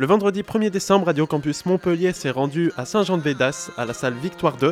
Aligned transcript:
Le 0.00 0.06
vendredi 0.06 0.42
1er 0.42 0.70
décembre, 0.70 1.06
Radio 1.06 1.26
Campus 1.26 1.66
Montpellier 1.66 2.12
s'est 2.12 2.30
rendu 2.30 2.70
à 2.76 2.84
Saint-Jean-de-Védas, 2.84 3.72
à 3.76 3.84
la 3.84 3.92
salle 3.92 4.14
Victoire 4.14 4.56
2, 4.56 4.70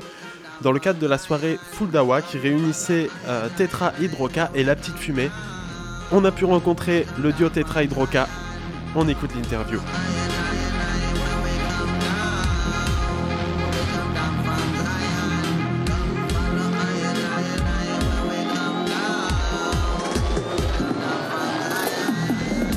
dans 0.62 0.70
le 0.70 0.78
cadre 0.78 1.00
de 1.00 1.06
la 1.08 1.18
soirée 1.18 1.58
Full 1.72 1.90
Dawa 1.90 2.22
qui 2.22 2.38
réunissait 2.38 3.08
euh, 3.26 3.48
Tetra 3.56 3.92
Hydroca 4.00 4.52
et 4.54 4.62
La 4.62 4.76
Petite 4.76 4.94
Fumée. 4.94 5.28
On 6.12 6.24
a 6.24 6.30
pu 6.30 6.44
rencontrer 6.44 7.06
le 7.20 7.32
duo 7.32 7.48
Tetra 7.48 7.82
Hydroca. 7.82 8.28
On 8.94 9.08
écoute 9.08 9.34
l'interview. 9.34 9.80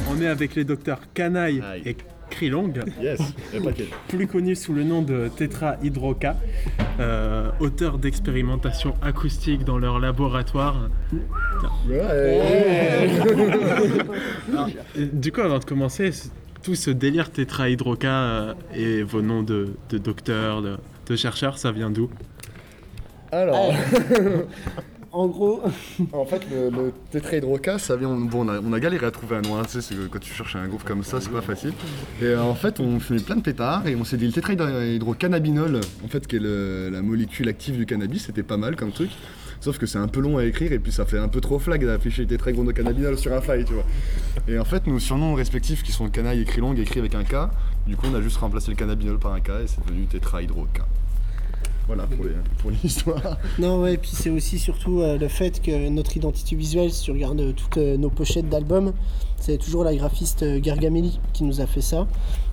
On 0.09 0.19
est 0.19 0.27
avec 0.27 0.55
les 0.55 0.63
docteurs 0.63 1.01
Canaille 1.13 1.61
Aïe. 1.61 1.83
et 1.85 1.95
Krilong, 2.39 2.71
Yes, 3.01 3.19
plus 4.07 4.25
connus 4.25 4.55
sous 4.55 4.71
le 4.71 4.85
nom 4.85 5.01
de 5.01 5.27
Tetra 5.27 5.75
Hydroca, 5.83 6.37
euh, 7.01 7.49
auteurs 7.59 7.97
d'expérimentations 7.97 8.93
acoustiques 9.01 9.65
dans 9.65 9.77
leur 9.77 9.99
laboratoire. 9.99 10.89
Ouais. 11.11 11.99
Alors, 11.99 12.41
euh, 14.97 15.07
du 15.11 15.33
coup, 15.33 15.41
avant 15.41 15.59
de 15.59 15.65
commencer, 15.65 16.11
tout 16.63 16.75
ce 16.75 16.91
délire 16.91 17.29
Tetra 17.29 17.69
Hydroca 17.69 18.07
euh, 18.07 18.53
et 18.73 19.03
vos 19.03 19.21
noms 19.21 19.43
de, 19.43 19.73
de 19.89 19.97
docteurs, 19.97 20.61
de, 20.61 20.77
de 21.07 21.15
chercheurs, 21.17 21.57
ça 21.57 21.73
vient 21.73 21.89
d'où? 21.89 22.09
Alors, 23.33 23.73
En 25.11 25.27
gros, 25.27 25.61
en 26.13 26.25
fait, 26.25 26.41
le, 26.51 26.69
le 26.69 27.79
ça 27.79 27.95
vient. 27.95 28.09
Bon, 28.09 28.47
on 28.47 28.73
a, 28.73 28.79
galéré 28.79 29.07
à 29.07 29.11
trouver 29.11 29.37
un 29.37 29.41
nom, 29.41 29.57
hein, 29.57 29.63
tu 29.69 29.81
sais, 29.81 29.95
quand 30.11 30.19
tu 30.19 30.31
cherches 30.31 30.55
un 30.55 30.67
groupe 30.67 30.83
comme 30.83 31.03
ça, 31.03 31.19
c'est 31.19 31.31
pas 31.31 31.41
facile. 31.41 31.73
Et 32.21 32.25
euh, 32.25 32.41
en 32.41 32.53
fait, 32.53 32.79
on 32.79 32.99
fumait 32.99 33.19
plein 33.19 33.35
de 33.35 33.41
pétards 33.41 33.87
et 33.87 33.95
on 33.95 34.03
s'est 34.03 34.17
dit 34.17 34.27
le 34.27 34.33
tétrahydrocannabinol, 34.33 35.81
en 36.05 36.07
fait, 36.07 36.27
qui 36.27 36.35
est 36.35 36.39
la 36.39 37.01
molécule 37.01 37.49
active 37.49 37.75
du 37.75 37.85
cannabis, 37.85 38.25
c'était 38.25 38.43
pas 38.43 38.57
mal 38.57 38.75
comme 38.75 38.91
truc. 38.91 39.09
Sauf 39.61 39.77
que 39.77 39.85
c'est 39.85 39.97
un 39.97 40.07
peu 40.07 40.21
long 40.21 40.37
à 40.37 40.45
écrire 40.45 40.71
et 40.71 40.79
puis 40.79 40.91
ça 40.91 41.05
fait 41.05 41.17
un 41.17 41.27
peu 41.27 41.41
trop 41.41 41.59
flag 41.59 41.85
d'afficher 41.85 42.25
tétrahydrocannabinol 42.25 43.17
sur 43.17 43.33
un 43.33 43.41
fly, 43.41 43.65
tu 43.65 43.73
vois. 43.73 43.85
Et 44.47 44.57
en 44.57 44.63
fait, 44.63 44.87
nos 44.87 44.99
surnoms 44.99 45.33
respectifs 45.33 45.83
qui 45.83 45.91
sont 45.91 46.05
le 46.05 46.11
canaille 46.11 46.41
et 46.41 46.45
Krilong 46.45 46.75
écrits 46.77 46.99
avec 46.99 47.15
un 47.15 47.23
K, 47.23 47.49
du 47.85 47.97
coup, 47.97 48.07
on 48.11 48.15
a 48.15 48.21
juste 48.21 48.37
remplacé 48.37 48.71
le 48.71 48.77
cannabinol 48.77 49.17
par 49.19 49.33
un 49.33 49.41
K 49.41 49.49
et 49.63 49.67
c'est 49.67 49.83
devenu 49.85 50.05
tétrahydroca. 50.05 50.85
Voilà 51.89 52.05
pour 52.59 52.69
l'histoire. 52.69 53.39
non 53.59 53.81
ouais, 53.81 53.97
puis 53.97 54.11
c'est 54.13 54.29
aussi 54.29 54.59
surtout 54.59 55.01
euh, 55.01 55.17
le 55.17 55.27
fait 55.27 55.59
que 55.59 55.89
notre 55.89 56.15
identité 56.15 56.55
visuelle, 56.55 56.91
si 56.91 57.01
tu 57.01 57.11
regardes 57.11 57.41
euh, 57.41 57.51
toutes 57.51 57.77
euh, 57.77 57.97
nos 57.97 58.11
pochettes 58.11 58.47
d'albums, 58.47 58.93
c'est 59.39 59.57
toujours 59.57 59.83
la 59.83 59.95
graphiste 59.95 60.45
Gargameli 60.59 61.19
qui 61.33 61.43
nous 61.43 61.61
a 61.61 61.65
fait 61.65 61.81
ça. 61.81 62.05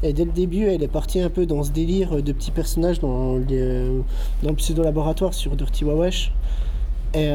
Et 0.02 0.14
dès 0.14 0.24
le 0.24 0.32
début, 0.32 0.64
elle 0.64 0.82
est 0.82 0.88
partie 0.88 1.20
un 1.20 1.28
peu 1.28 1.44
dans 1.44 1.62
ce 1.62 1.70
délire 1.70 2.22
de 2.22 2.32
petits 2.32 2.50
personnages 2.50 2.98
dans, 2.98 3.34
dans 3.34 4.50
le 4.50 4.54
pseudo-laboratoire 4.54 5.34
sur 5.34 5.54
Dirty 5.54 5.84
Wawash. 5.84 6.32
Et 7.12 7.28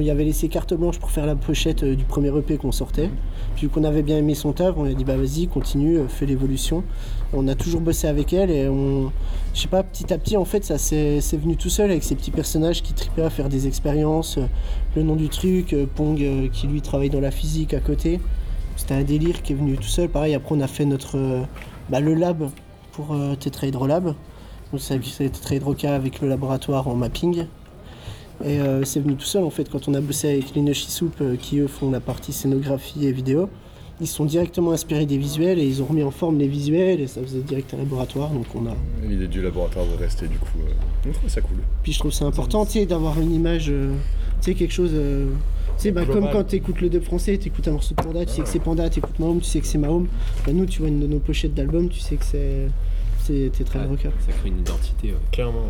on 0.00 0.02
y 0.02 0.10
avait 0.10 0.24
laissé 0.24 0.48
carte 0.48 0.72
blanche 0.72 0.98
pour 0.98 1.10
faire 1.10 1.26
la 1.26 1.36
pochette 1.36 1.82
euh, 1.82 1.94
du 1.94 2.04
premier 2.04 2.36
EP 2.36 2.56
qu'on 2.56 2.72
sortait. 2.72 3.10
Puis 3.56 3.68
qu'on 3.68 3.84
avait 3.84 4.02
bien 4.02 4.16
aimé 4.16 4.34
son 4.34 4.52
taf, 4.52 4.74
on 4.78 4.84
a 4.84 4.92
dit 4.94 5.04
bah 5.04 5.16
vas-y, 5.16 5.46
continue, 5.46 5.98
euh, 5.98 6.08
fais 6.08 6.24
l'évolution. 6.24 6.82
On 7.34 7.46
a 7.48 7.54
toujours 7.54 7.82
bossé 7.82 8.08
avec 8.08 8.32
elle 8.32 8.50
et 8.50 8.66
on, 8.66 9.12
je 9.54 9.60
sais 9.60 9.68
pas, 9.68 9.82
petit 9.82 10.12
à 10.12 10.18
petit 10.18 10.36
en 10.38 10.46
fait 10.46 10.64
ça 10.64 10.78
s'est 10.78 11.20
venu 11.32 11.56
tout 11.56 11.68
seul 11.68 11.90
avec 11.90 12.02
ces 12.02 12.14
petits 12.14 12.30
personnages 12.30 12.82
qui 12.82 12.94
tripaient 12.94 13.22
à 13.22 13.30
faire 13.30 13.50
des 13.50 13.66
expériences. 13.66 14.38
euh, 14.38 14.46
Le 14.96 15.02
nom 15.02 15.16
du 15.16 15.28
truc, 15.28 15.76
Pong 15.94 16.50
qui 16.50 16.66
lui 16.66 16.80
travaille 16.80 17.10
dans 17.10 17.20
la 17.20 17.30
physique 17.30 17.74
à 17.74 17.80
côté. 17.80 18.20
C'était 18.76 18.94
un 18.94 19.02
délire 19.04 19.42
qui 19.42 19.52
est 19.52 19.56
venu 19.56 19.76
tout 19.76 19.82
seul. 19.82 20.08
Pareil, 20.08 20.34
après 20.34 20.54
on 20.54 20.60
a 20.60 20.66
fait 20.66 20.86
notre 20.86 21.44
bah, 21.90 22.00
le 22.00 22.14
lab 22.14 22.48
pour 22.92 23.12
euh, 23.12 23.34
Tetrahydrolab. 23.34 24.14
Donc 24.72 24.80
c'est 24.80 25.04
c'est 25.04 25.28
Tetrahydroca 25.28 25.94
avec 25.94 26.20
le 26.22 26.28
laboratoire 26.28 26.88
en 26.88 26.94
mapping. 26.94 27.44
Et 28.44 28.60
euh, 28.60 28.84
c'est 28.84 29.00
venu 29.00 29.16
tout 29.16 29.26
seul 29.26 29.44
en 29.44 29.50
fait 29.50 29.68
quand 29.68 29.88
on 29.88 29.94
a 29.94 30.00
bossé 30.00 30.30
avec 30.30 30.54
les 30.54 30.74
Soup 30.74 31.12
euh, 31.20 31.36
qui 31.36 31.58
eux 31.58 31.66
font 31.66 31.90
la 31.90 32.00
partie 32.00 32.32
scénographie 32.32 33.06
et 33.06 33.12
vidéo. 33.12 33.48
Ils 34.00 34.06
se 34.06 34.14
sont 34.14 34.24
directement 34.24 34.72
inspirés 34.72 35.04
des 35.04 35.18
visuels 35.18 35.58
et 35.58 35.66
ils 35.66 35.82
ont 35.82 35.84
remis 35.84 36.02
en 36.02 36.10
forme 36.10 36.38
les 36.38 36.48
visuels 36.48 37.00
et 37.00 37.06
ça 37.06 37.20
faisait 37.20 37.40
direct 37.42 37.74
un 37.74 37.76
laboratoire 37.76 38.30
donc 38.30 38.46
on 38.54 38.66
a. 38.66 38.74
L'idée 39.06 39.26
du 39.26 39.42
laboratoire 39.42 39.84
de 39.86 40.02
rester 40.02 40.26
du 40.26 40.38
coup, 40.38 40.58
euh, 40.60 41.08
on 41.08 41.12
trouve 41.12 41.28
ça 41.28 41.42
cool. 41.42 41.58
Puis 41.82 41.92
je 41.92 41.98
trouve 41.98 42.12
c'est 42.12 42.24
important 42.24 42.64
tu 42.64 42.72
sais 42.72 42.86
d'avoir 42.86 43.20
une 43.20 43.34
image, 43.34 43.66
euh, 43.68 43.92
tu 44.40 44.52
sais 44.52 44.54
quelque 44.54 44.72
chose. 44.72 44.92
euh, 44.94 45.26
tu 45.76 45.84
sais, 45.84 45.92
bah, 45.92 46.04
comme 46.04 46.28
quand 46.30 46.44
tu 46.44 46.56
écoutes 46.56 46.80
le 46.82 46.90
dub 46.90 47.02
français, 47.02 47.38
tu 47.38 47.48
écoutes 47.48 47.66
un 47.68 47.72
morceau 47.72 47.94
de 47.94 48.02
Panda, 48.02 48.24
tu 48.26 48.32
sais 48.34 48.42
que 48.42 48.48
c'est 48.48 48.58
Panda, 48.58 48.88
tu 48.90 48.98
écoutes 48.98 49.18
Mahome, 49.18 49.40
tu 49.40 49.46
sais 49.48 49.60
que 49.60 49.66
c'est 49.66 49.78
Mahome. 49.78 50.08
Bah, 50.44 50.52
nous, 50.52 50.66
tu 50.66 50.80
vois 50.80 50.88
une 50.88 51.00
de 51.00 51.06
nos 51.06 51.20
pochettes 51.20 51.54
d'album, 51.54 51.88
tu 51.88 52.00
sais 52.00 52.16
que 52.16 52.24
c'est 52.24 52.68
c'est 53.22 53.50
Tetra 53.52 53.84
Rocker. 53.84 54.10
Ça 54.26 54.32
crée 54.32 54.48
une 54.48 54.60
identité. 54.60 55.08
ouais. 55.08 55.14
Clairement. 55.32 55.68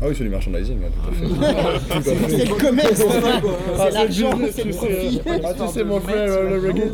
Ah 0.00 0.06
oui, 0.08 0.14
c'est 0.16 0.24
du 0.24 0.30
merchandising, 0.30 0.78
hein, 0.84 0.90
tout 0.94 1.08
à 1.08 2.00
fait. 2.00 2.28
C'est 2.28 2.44
le 2.48 2.54
commerce, 2.54 3.02
c'est 3.76 3.90
l'argent, 3.90 4.38
c'est 4.52 4.64
le 4.64 4.70
profit. 4.72 5.18
tu 5.18 5.30
sais. 5.30 5.40
Ah, 5.44 5.54
tu 5.54 5.72
sais, 5.72 5.84
mon 5.84 6.00
frère, 6.00 6.26
le 6.42 6.58
reggae, 6.58 6.90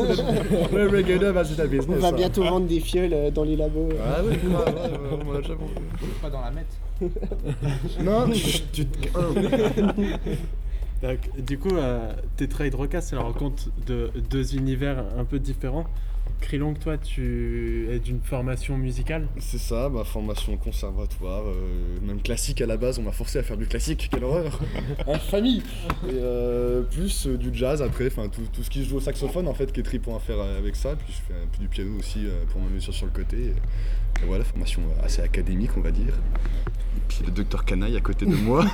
le 0.73 0.89
reggae 0.89 1.19
dub, 1.19 1.37
ah, 1.37 1.45
c'est 1.45 1.57
ta 1.57 1.67
business. 1.67 1.97
On 1.99 2.01
va 2.01 2.11
ça. 2.11 2.17
bientôt 2.17 2.43
vendre 2.43 2.67
des 2.67 2.81
fioles 2.81 3.13
euh, 3.13 3.31
dans 3.31 3.45
les 3.45 3.57
labos. 3.57 3.89
Ah 4.05 4.21
oui, 4.25 4.37
ouais, 4.45 4.55
ouais, 4.55 4.63
ouais, 4.65 5.25
on 5.29 5.33
l'a 5.33 5.41
déjà 5.41 5.55
vendu. 5.55 5.73
Pas 6.23 6.31
dans 6.31 6.41
la 6.41 6.51
mette. 6.51 6.67
Non, 8.05 8.29
tu 8.73 8.85
te. 8.85 9.01
Donc, 11.03 11.19
du 11.47 11.59
coup, 11.59 11.75
euh, 11.75 12.13
Tetra 12.37 12.67
Hydroca, 12.67 13.01
c'est 13.01 13.17
la 13.17 13.23
rencontre 13.23 13.65
de 13.87 14.11
deux 14.31 14.55
univers 14.55 15.03
un 15.19 15.25
peu 15.25 15.39
différents. 15.39 15.87
Krilong, 16.41 16.75
toi, 16.75 16.97
tu 16.99 17.87
es 17.91 17.99
d'une 17.99 18.21
formation 18.21 18.77
musicale. 18.77 19.29
C'est 19.39 19.59
ça, 19.59 19.89
ma 19.89 20.05
formation 20.05 20.57
conservatoire, 20.57 21.43
euh, 21.47 21.99
même 22.07 22.21
classique 22.23 22.61
à 22.61 22.67
la 22.67 22.77
base, 22.77 22.99
on 22.99 23.03
m'a 23.03 23.13
forcé 23.13 23.39
à 23.39 23.43
faire 23.43 23.57
du 23.57 23.67
classique, 23.67 24.09
quelle 24.11 24.25
horreur 24.25 24.59
En 25.07 25.19
famille 25.19 25.63
Et 26.09 26.13
euh, 26.15 26.83
plus 26.83 27.27
euh, 27.27 27.37
du 27.37 27.51
jazz 27.53 27.83
après, 27.83 28.07
enfin 28.07 28.29
tout, 28.29 28.43
tout 28.53 28.63
ce 28.63 28.71
qui 28.71 28.83
se 28.83 28.89
joue 28.89 28.97
au 28.97 29.01
saxophone 29.01 29.47
en 29.49 29.55
fait, 29.55 29.71
qui 29.71 29.81
est 29.81 29.85
tripant 29.85 30.17
à 30.17 30.21
faire 30.21 30.41
avec 30.41 30.77
ça, 30.77 30.97
puis 30.97 31.13
je 31.13 31.33
fais 31.33 31.41
un 31.41 31.47
peu 31.47 31.59
du 31.63 31.69
piano 31.69 31.91
aussi 31.99 32.27
euh, 32.27 32.43
pour 32.51 32.61
m'amuser 32.61 32.91
sur 32.93 33.07
le 33.07 33.13
côté. 33.13 33.37
Et, 33.37 34.23
et 34.23 34.27
voilà, 34.27 34.43
formation 34.45 34.83
assez 35.05 35.23
académique 35.23 35.71
on 35.77 35.81
va 35.83 35.91
dire. 35.93 36.15
Et 36.97 37.01
puis 37.09 37.19
le 37.25 37.31
docteur 37.33 37.65
Canaille 37.65 37.97
à 37.97 38.01
côté 38.01 38.27
de 38.27 38.35
moi. 38.35 38.67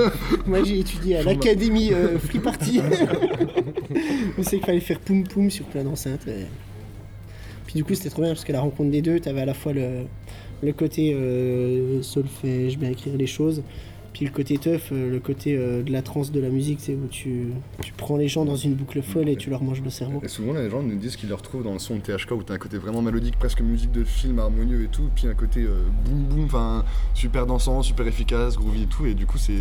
Moi 0.46 0.62
j'ai 0.62 0.78
étudié 0.80 1.16
à 1.16 1.24
ma- 1.24 1.32
l'académie 1.32 1.92
euh, 1.92 2.18
Free 2.18 2.38
Party. 2.38 2.80
On 4.38 4.42
sait 4.42 4.56
qu'il 4.58 4.66
fallait 4.66 4.80
faire 4.80 5.00
poum 5.00 5.24
poum 5.26 5.50
sur 5.50 5.64
plein 5.66 5.84
d'enceintes. 5.84 6.26
et- 6.28 6.46
Puis 7.74 7.80
du 7.80 7.84
coup 7.84 7.94
c'était 7.96 8.08
trop 8.10 8.22
bien 8.22 8.30
parce 8.30 8.44
que 8.44 8.52
la 8.52 8.60
rencontre 8.60 8.92
des 8.92 9.02
deux, 9.02 9.18
t'avais 9.18 9.40
à 9.40 9.44
la 9.46 9.52
fois 9.52 9.72
le, 9.72 10.04
le 10.62 10.72
côté 10.72 11.12
euh, 11.12 12.00
solfège, 12.02 12.78
bien 12.78 12.88
écrire 12.90 13.16
les 13.16 13.26
choses, 13.26 13.64
puis 14.12 14.24
le 14.24 14.30
côté 14.30 14.58
teuf, 14.58 14.90
euh, 14.92 15.10
le 15.10 15.18
côté 15.18 15.56
euh, 15.56 15.82
de 15.82 15.90
la 15.90 16.00
transe 16.00 16.30
de 16.30 16.38
la 16.38 16.50
musique, 16.50 16.78
c'est 16.80 16.94
où 16.94 17.08
tu, 17.10 17.48
tu 17.82 17.92
prends 17.94 18.16
les 18.16 18.28
gens 18.28 18.44
dans 18.44 18.54
une 18.54 18.74
boucle 18.74 19.02
folle 19.02 19.28
et 19.28 19.34
tu 19.34 19.50
leur 19.50 19.60
manges 19.60 19.82
le 19.82 19.90
cerveau. 19.90 20.20
Et 20.22 20.28
souvent 20.28 20.52
les 20.52 20.70
gens 20.70 20.84
nous 20.84 20.94
disent 20.94 21.16
qu'ils 21.16 21.28
le 21.30 21.34
retrouvent 21.34 21.64
dans 21.64 21.72
le 21.72 21.80
son 21.80 21.96
de 21.96 22.00
THK 22.02 22.30
où 22.30 22.44
t'as 22.44 22.54
un 22.54 22.58
côté 22.58 22.78
vraiment 22.78 23.02
mélodique, 23.02 23.36
presque 23.40 23.60
musique 23.60 23.90
de 23.90 24.04
film 24.04 24.38
harmonieux 24.38 24.84
et 24.84 24.88
tout, 24.88 25.10
puis 25.16 25.26
un 25.26 25.34
côté 25.34 25.62
euh, 25.64 25.82
boum 26.04 26.22
boum, 26.26 26.44
enfin 26.44 26.84
super 27.12 27.44
dansant, 27.44 27.82
super 27.82 28.06
efficace, 28.06 28.56
groovy 28.56 28.84
et 28.84 28.86
tout, 28.86 29.04
et 29.04 29.14
du 29.14 29.26
coup 29.26 29.36
c'est 29.38 29.58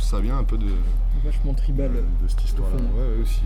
ça 0.00 0.18
vient 0.18 0.36
un 0.36 0.42
peu 0.42 0.58
de, 0.58 0.66
Vachement 1.24 1.54
tribal. 1.54 1.92
de, 1.92 2.24
de 2.24 2.28
cette 2.28 2.42
histoire-là. 2.44 2.74
Ouais, 2.74 3.16
ouais, 3.16 3.22
aussi. 3.22 3.42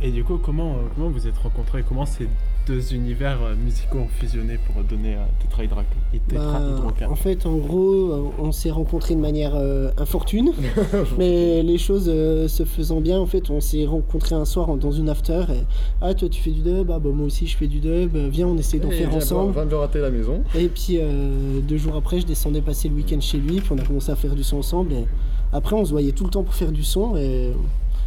Et 0.00 0.12
du 0.12 0.22
coup, 0.22 0.38
comment, 0.38 0.76
comment 0.94 1.10
vous 1.10 1.26
êtes 1.26 1.36
rencontrés? 1.38 1.82
Comment 1.82 2.06
ces 2.06 2.28
deux 2.68 2.94
univers 2.94 3.38
euh, 3.42 3.54
musicaux 3.56 3.98
ont 3.98 4.08
fusionné 4.20 4.58
pour 4.58 4.84
donner 4.84 5.14
à 5.14 5.26
Tetra 5.40 5.64
Hydroca, 5.64 5.86
Tetra 6.28 6.60
Bah, 6.60 7.08
en 7.08 7.14
fait, 7.14 7.46
en 7.46 7.56
gros, 7.56 8.12
euh, 8.12 8.30
on 8.38 8.52
s'est 8.52 8.70
rencontrés 8.70 9.14
de 9.14 9.20
manière 9.20 9.52
euh, 9.54 9.90
infortune, 9.96 10.52
mais 11.18 11.62
les 11.62 11.78
choses 11.78 12.08
euh, 12.08 12.46
se 12.46 12.64
faisant 12.64 13.00
bien, 13.00 13.18
en 13.18 13.26
fait, 13.26 13.50
on 13.50 13.60
s'est 13.60 13.86
rencontrés 13.86 14.34
un 14.34 14.44
soir 14.44 14.76
dans 14.76 14.92
une 14.92 15.08
after. 15.08 15.44
Et, 15.50 15.64
ah, 16.02 16.12
toi, 16.12 16.28
tu 16.28 16.42
fais 16.42 16.50
du 16.50 16.60
dub, 16.60 16.90
ah, 16.90 16.98
bah, 16.98 17.10
moi 17.10 17.26
aussi, 17.26 17.46
je 17.46 17.56
fais 17.56 17.66
du 17.66 17.80
dub, 17.80 18.14
euh, 18.14 18.28
viens, 18.30 18.46
on 18.46 18.58
essaie 18.58 18.78
d'en 18.78 18.90
faire 18.90 19.14
ensemble. 19.14 19.54
On 19.58 19.66
de 19.66 19.74
rater 19.74 20.00
la 20.00 20.10
maison. 20.10 20.42
Et 20.54 20.68
puis, 20.68 20.98
euh, 20.98 21.60
deux 21.66 21.78
jours 21.78 21.96
après, 21.96 22.20
je 22.20 22.26
descendais 22.26 22.60
passer 22.60 22.88
le 22.90 22.96
week-end 22.96 23.20
chez 23.20 23.38
lui, 23.38 23.60
puis 23.60 23.70
on 23.72 23.78
a 23.78 23.82
commencé 23.82 24.12
à 24.12 24.16
faire 24.16 24.34
du 24.34 24.44
son 24.44 24.58
ensemble. 24.58 24.92
Et 24.92 25.06
après, 25.54 25.74
on 25.74 25.84
se 25.86 25.90
voyait 25.90 26.12
tout 26.12 26.24
le 26.24 26.30
temps 26.30 26.42
pour 26.42 26.54
faire 26.54 26.72
du 26.72 26.84
son, 26.84 27.16
et 27.16 27.54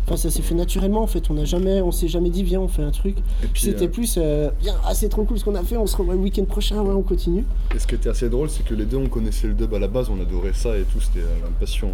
enfin, 0.05 0.17
ça 0.17 0.29
s'est 0.29 0.41
fait 0.41 0.55
naturellement, 0.55 1.01
en 1.01 1.07
fait. 1.07 1.29
On 1.29 1.33
n'a 1.35 1.45
jamais, 1.45 1.81
on 1.81 1.91
s'est 1.91 2.07
jamais 2.07 2.29
dit, 2.29 2.43
viens, 2.43 2.61
on 2.61 2.67
fait 2.67 2.83
un 2.83 2.91
truc. 2.91 3.17
C'était 3.55 3.85
euh, 3.85 3.87
plus, 3.89 4.15
euh, 4.17 4.49
viens, 4.61 4.75
ah, 4.85 4.93
c'est 4.93 5.09
trop 5.09 5.23
cool 5.23 5.37
ce 5.39 5.45
qu'on 5.45 5.55
a 5.55 5.63
fait, 5.63 5.77
on 5.77 5.87
se 5.87 5.95
revoit 5.97 6.13
le 6.15 6.19
week-end 6.21 6.45
prochain, 6.45 6.81
ouais, 6.81 6.93
on 6.93 7.01
continue. 7.03 7.43
et 7.75 7.79
ce 7.79 7.87
qui 7.87 7.95
était 7.95 8.09
assez 8.09 8.29
drôle, 8.29 8.49
c'est 8.49 8.63
que 8.63 8.73
les 8.73 8.85
deux 8.85 8.97
on 8.97 9.07
connaissait 9.07 9.47
le 9.47 9.53
dub 9.53 9.73
à 9.73 9.79
la 9.79 9.87
base, 9.87 10.09
on 10.09 10.21
adorait 10.21 10.53
ça 10.53 10.77
et 10.77 10.83
tout, 10.83 10.99
c'était 11.01 11.19
une 11.21 11.53
passion. 11.59 11.87
euh, 11.89 11.91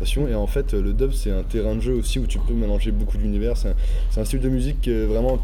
Et 0.00 0.34
en 0.34 0.46
fait, 0.46 0.74
le 0.74 0.92
dub 0.92 1.12
c'est 1.12 1.30
un 1.30 1.42
terrain 1.42 1.74
de 1.74 1.80
jeu 1.80 1.94
aussi 1.94 2.18
où 2.18 2.26
tu 2.26 2.38
peux 2.38 2.54
mélanger 2.54 2.92
beaucoup 2.92 3.16
d'univers. 3.18 3.56
C'est 3.56 3.74
un, 4.20 4.24
style 4.24 4.40
de 4.40 4.48
musique 4.48 4.80
qui 4.80 4.90
est, 4.90 5.04
vraiment, 5.04 5.40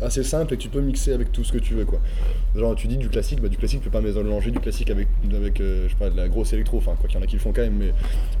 assez 0.00 0.22
simple 0.22 0.54
et 0.54 0.56
que 0.56 0.62
tu 0.62 0.68
peux 0.68 0.80
mixer 0.80 1.12
avec 1.12 1.32
tout 1.32 1.44
ce 1.44 1.52
que 1.52 1.58
tu 1.58 1.74
veux. 1.74 1.84
quoi. 1.84 2.00
Genre, 2.54 2.74
tu 2.74 2.86
dis 2.86 2.96
du 2.96 3.08
classique, 3.08 3.40
bah, 3.40 3.48
du 3.48 3.56
classique, 3.56 3.80
tu 3.80 3.88
peux 3.88 3.98
pas 3.98 4.00
mélanger 4.00 4.50
du 4.50 4.60
classique 4.60 4.90
avec, 4.90 5.08
euh, 5.60 5.88
je 5.88 5.94
sais 5.96 6.10
de 6.10 6.16
la 6.16 6.28
grosse 6.28 6.52
électro, 6.52 6.78
enfin, 6.78 6.94
quoi 6.98 7.08
qu'il 7.08 7.18
y 7.18 7.20
en 7.20 7.24
a 7.24 7.26
qui 7.26 7.36
le 7.36 7.40
font 7.40 7.52
quand 7.52 7.62
même, 7.62 7.76
mais 7.78 7.92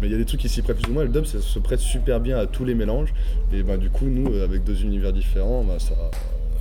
il 0.02 0.10
y 0.10 0.14
a 0.14 0.18
des 0.18 0.24
trucs 0.24 0.40
qui 0.40 0.48
s'y 0.48 0.62
prêtent 0.62 0.80
plus 0.80 0.90
ou 0.90 0.94
moins. 0.94 1.04
Le 1.04 1.10
dub 1.10 1.24
se 1.24 1.58
prête 1.58 1.80
super 1.80 2.20
bien 2.20 2.38
à 2.38 2.46
tous 2.46 2.64
les 2.64 2.74
mélanges. 2.74 3.12
Et 3.52 3.62
bah, 3.62 3.76
du 3.76 3.90
coup, 3.90 4.06
nous, 4.06 4.32
euh, 4.32 4.44
avec 4.44 4.64
deux 4.64 4.82
univers 4.82 5.12
différents, 5.12 5.64
bah, 5.64 5.78
ça. 5.78 5.94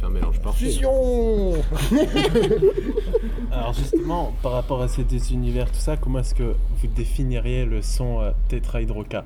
Fait 0.01 0.05
un 0.05 0.09
mélange 0.09 0.39
parfait. 0.41 0.65
Fusion 0.65 1.53
Alors 3.51 3.73
justement, 3.73 4.33
par 4.41 4.53
rapport 4.53 4.81
à 4.81 4.87
ces 4.87 5.03
deux 5.03 5.31
univers, 5.31 5.67
tout 5.71 5.77
ça, 5.79 5.97
comment 5.97 6.19
est-ce 6.19 6.33
que 6.35 6.43
vous 6.81 6.87
définiriez 6.95 7.65
le 7.65 7.81
son 7.81 8.21
euh, 8.21 8.31
tétrahydroca? 8.49 9.25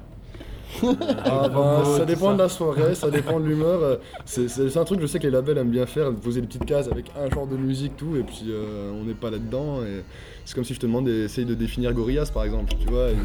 Ah 1.24 1.48
bah, 1.48 1.83
ça 1.98 2.06
dépend 2.06 2.33
de 2.33 2.39
la 2.39 2.50
soirée, 2.50 2.95
ça 2.95 3.10
dépend 3.10 3.39
de 3.39 3.45
l'humeur. 3.45 3.81
euh, 3.81 3.95
C'est 4.25 4.50
c'est- 4.50 4.69
c'est 4.69 4.80
un 4.80 4.83
truc, 4.83 5.00
je 5.00 5.07
sais 5.07 5.19
que 5.19 5.24
les 5.27 5.31
labels 5.31 5.57
aiment 5.57 5.69
bien 5.69 5.86
faire, 5.86 6.12
poser 6.13 6.42
des 6.42 6.48
petites 6.48 6.66
cases 6.66 6.88
avec 6.92 7.06
un 7.18 7.30
genre 7.33 7.48
de 7.48 7.56
musique, 7.56 7.95
tout, 7.95 8.16
et 8.18 8.24
puis 8.24 8.45
euh, 8.50 8.92
on 9.00 9.06
n'est 9.06 9.13
pas 9.13 9.30
là-dedans. 9.31 9.81
et 9.83 10.04
C'est 10.45 10.53
comme 10.56 10.63
si 10.63 10.74
je 10.74 10.80
te 10.80 10.86
demande 10.86 11.06
d'essayer 11.06 11.45
de 11.45 11.56
définir 11.56 11.92
Gorillaz 11.94 12.31
par 12.33 12.44
exemple, 12.45 12.74
tu 12.80 12.88
vois. 12.88 13.09
et 13.12 13.15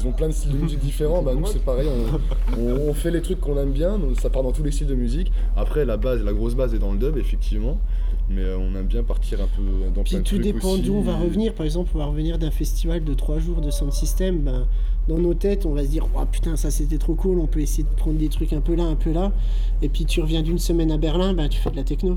ils 0.00 0.06
ont 0.08 0.12
plein 0.12 0.26
de 0.28 0.32
styles 0.32 0.50
de 0.52 0.56
musique 0.56 0.80
différents, 0.80 1.22
bah 1.22 1.34
nous 1.36 1.46
c'est 1.46 1.62
pareil, 1.62 1.86
on, 1.88 2.60
on- 2.60 2.88
on 2.90 2.94
fait 2.94 3.10
les 3.12 3.22
trucs 3.22 3.38
qu'on 3.40 3.56
aime 3.58 3.70
bien, 3.70 3.96
donc 3.98 4.18
ça 4.18 4.28
part 4.28 4.42
dans 4.42 4.50
tous 4.50 4.64
les 4.64 4.72
styles 4.72 4.88
de 4.88 4.94
musique. 4.96 5.30
Après, 5.56 5.84
la 5.84 5.96
base, 5.96 6.20
la 6.24 6.32
grosse 6.32 6.54
base 6.56 6.74
est 6.74 6.80
dans 6.80 6.90
le 6.92 6.98
dub, 6.98 7.16
effectivement, 7.16 7.78
mais 8.28 8.40
euh, 8.42 8.56
on 8.58 8.74
aime 8.76 8.86
bien 8.86 9.04
partir 9.04 9.40
un 9.40 9.46
peu 9.46 9.62
dans 9.94 10.02
Puis 10.02 10.10
plein 10.14 10.18
de 10.20 10.24
tout 10.24 10.34
trucs 10.38 10.42
dépend 10.52 10.76
d'où 10.78 10.94
on 10.94 11.02
va 11.02 11.14
revenir. 11.16 11.52
Par 11.54 11.64
exemple, 11.64 11.90
on 11.94 11.98
va 11.98 12.06
revenir 12.06 12.38
d'un 12.38 12.50
festival 12.50 13.04
de 13.04 13.14
3 13.14 13.38
jours 13.38 13.60
de 13.60 13.70
sound 13.70 13.92
system. 13.92 14.38
Ben, 14.40 14.66
dans 15.06 15.18
nos 15.18 15.34
têtes, 15.34 15.66
on 15.66 15.74
va 15.74 15.82
se 15.84 15.88
dire 15.90 16.06
Oh 16.16 16.24
putain, 16.24 16.56
ça 16.56 16.70
c'était 16.72 16.96
trop 16.98 17.14
cool. 17.14 17.38
On 17.38 17.46
peut 17.46 17.60
essayer 17.60 17.82
de 17.84 17.94
prendre 17.94 18.16
des 18.18 18.30
trucs 18.30 18.52
un 18.54 18.62
peu 18.62 18.74
là, 18.74 18.84
un 18.84 18.94
peu 18.96 19.12
là. 19.12 19.30
Et 19.82 19.88
puis 19.90 20.06
tu 20.06 20.20
reviens 20.22 20.42
d'une 20.42 20.58
semaine 20.58 20.90
à 20.90 20.96
Berlin, 20.96 21.34
ben, 21.34 21.48
tu 21.48 21.60
fais 21.60 21.70
de 21.70 21.76
la 21.76 21.84
techno. 21.84 22.16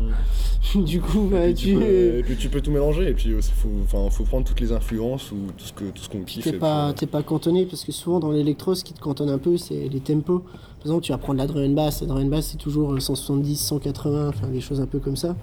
du 0.76 1.00
coup, 1.00 1.26
Et 1.26 1.30
bah, 1.30 1.42
puis, 1.46 1.54
tu. 1.54 1.68
tu 1.70 1.74
peux, 1.74 2.18
et 2.18 2.22
puis 2.22 2.36
tu 2.36 2.48
peux 2.48 2.60
tout 2.60 2.70
mélanger, 2.70 3.08
et 3.08 3.12
puis 3.14 3.30
il 3.30 3.42
faut, 3.42 3.68
enfin, 3.88 4.10
faut 4.10 4.24
prendre 4.24 4.46
toutes 4.46 4.60
les 4.60 4.72
influences 4.72 5.32
ou 5.32 5.36
tout 5.56 5.64
ce 5.64 5.72
que 5.72 5.84
tout 5.84 6.02
ce 6.02 6.08
qu'on 6.08 6.22
kiffe. 6.22 6.44
T'es 6.44 6.50
puis, 6.50 6.58
pas, 6.58 6.88
euh, 6.88 6.92
t'es 6.92 7.06
pas 7.06 7.22
cantonné 7.22 7.64
parce 7.66 7.84
que 7.84 7.92
souvent 7.92 8.20
dans 8.20 8.30
l'électro, 8.30 8.74
ce 8.74 8.84
qui 8.84 8.92
te 8.92 9.00
cantonne 9.00 9.30
un 9.30 9.38
peu, 9.38 9.56
c'est 9.56 9.88
les 9.88 10.00
tempos. 10.00 10.40
Par 10.40 10.86
exemple, 10.86 11.02
tu 11.02 11.12
vas 11.12 11.18
prendre 11.18 11.38
la 11.38 11.46
drum 11.46 11.64
and 11.64 11.74
bass. 11.74 12.02
La 12.02 12.06
drum 12.08 12.22
and 12.22 12.26
bass, 12.26 12.48
c'est 12.48 12.58
toujours 12.58 12.92
euh, 12.92 13.00
170, 13.00 13.56
180, 13.56 14.28
enfin 14.28 14.48
des 14.48 14.60
choses 14.60 14.80
un 14.80 14.86
peu 14.86 14.98
comme 14.98 15.16
ça. 15.16 15.34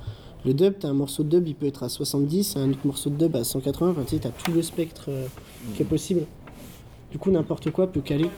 Le 0.46 0.54
dub, 0.54 0.76
t'as 0.80 0.90
un 0.90 0.94
morceau 0.94 1.24
de 1.24 1.30
dub, 1.30 1.48
il 1.48 1.56
peut 1.56 1.66
être 1.66 1.82
à 1.82 1.90
70, 1.90 2.58
un 2.58 2.70
autre 2.70 2.80
morceau 2.86 3.10
de 3.10 3.16
dub 3.16 3.36
à 3.36 3.44
180. 3.44 3.92
Enfin, 3.92 4.02
tu 4.04 4.16
sais, 4.16 4.22
t'as 4.22 4.30
tout 4.30 4.52
le 4.52 4.62
spectre 4.62 5.06
euh, 5.10 5.26
qui 5.76 5.82
est 5.82 5.86
possible. 5.86 6.22
Du 7.12 7.18
coup, 7.18 7.32
n'importe 7.32 7.72
quoi 7.72 7.88
peut 7.88 8.02
caler. 8.02 8.30